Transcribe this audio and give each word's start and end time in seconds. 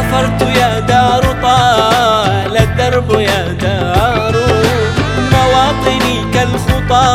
سافرت 0.00 0.42
يا 0.56 0.80
دار 0.80 1.22
طال 1.42 2.56
الدرب 2.56 3.10
يا 3.20 3.52
دار. 3.52 4.34
مواطني 5.32 6.24
كالخطى 6.34 7.06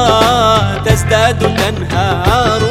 تزداد 0.86 1.40
تنهار. 1.40 2.62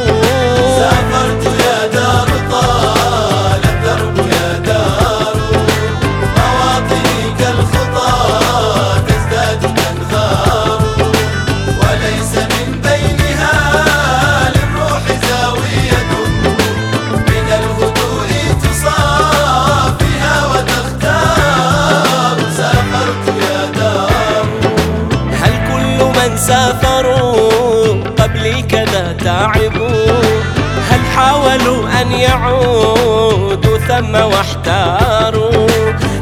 يعودوا 32.34 33.78
ثم 33.78 34.14
واحتاروا. 34.14 35.66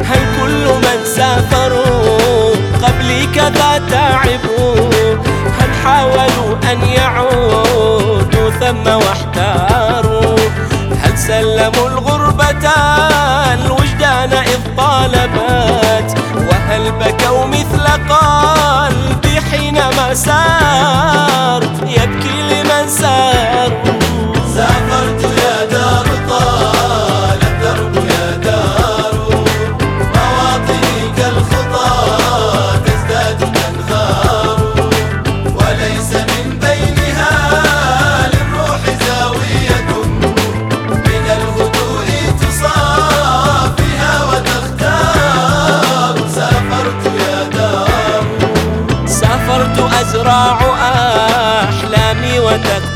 هل 0.05 0.21
كل 0.41 0.65
من 0.85 1.05
سافروا 1.05 2.53
قبلي 2.83 3.27
كذا 3.35 3.83
تعبوا 3.91 4.91
هل 5.59 5.71
حاولوا 5.85 6.57
أن 6.73 6.81
يعودوا 6.83 8.51
ثم 8.61 8.87
واحتاروا؟ 8.87 10.37
هل 11.03 11.19
سلموا 11.19 11.89
الغربة 11.89 12.69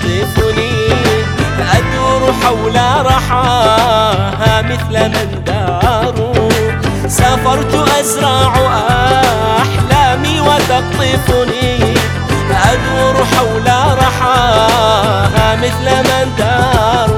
وتقطفني 0.07 0.87
أدور 1.73 2.33
حول 2.43 3.07
رحاها 3.07 4.63
مثل 4.63 5.09
من 5.09 5.45
دار. 5.45 6.33
سافرت 7.09 7.89
أزرع 8.01 8.53
أحلامي 9.63 10.41
وتقطفني 10.41 11.95
أدور 12.51 13.25
حول 13.37 13.97
رحاها 13.99 15.57
مثل 15.57 15.97
من 15.97 16.33
دار. 16.39 17.11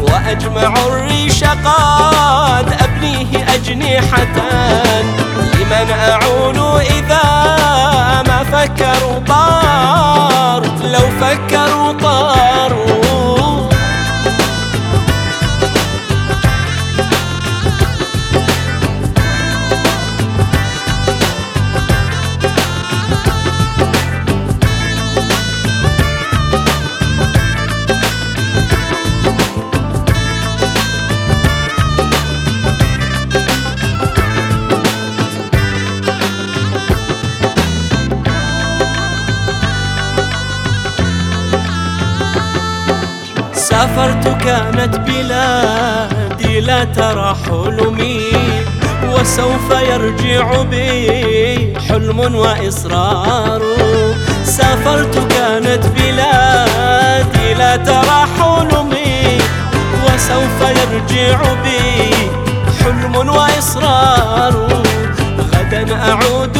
وأجمع 0.00 0.74
الريش 0.86 1.44
قد 1.44 2.74
أبنيه 2.80 3.54
أجنحة 3.54 4.36
لمن 5.54 5.90
أعول 5.90 6.80
إذا 6.80 7.24
ما 8.26 8.44
فكروا 8.52 9.18
طار 9.28 10.33
سافرت 43.74 44.42
كانت 44.44 44.96
بلادي 44.96 46.60
لا 46.60 46.84
ترى 46.84 47.36
حلمي 47.44 48.20
وسوف 49.10 49.70
يرجع 49.90 50.62
بي 50.62 51.74
حلم 51.88 52.18
وإصرار. 52.34 53.62
سافرت 54.44 55.14
كانت 55.32 55.86
بلادي 55.86 57.54
لا 57.54 57.76
ترى 57.76 58.20
حلمي 58.38 59.38
وسوف 60.04 60.58
يرجع 60.60 61.38
بي 61.64 62.14
حلم 62.84 63.28
وإصرار. 63.28 64.68
غدا 65.54 65.96
أعود 66.10 66.53